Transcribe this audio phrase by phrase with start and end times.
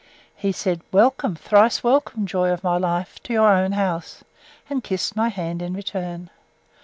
[0.35, 3.21] —He said, Welcome, thrice welcome, joy of my life!
[3.21, 4.23] to your own house;
[4.67, 6.31] and kissed my hand in return.